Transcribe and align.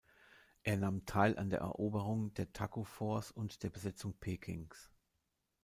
Er 0.63 0.77
nahm 0.77 1.05
teil 1.05 1.37
an 1.37 1.51
der 1.51 1.59
Eroberung 1.59 2.33
der 2.33 2.51
Taku-Forts 2.51 3.29
und 3.29 3.61
der 3.61 3.69
Besetzung 3.69 4.15
Pekings. 4.17 4.89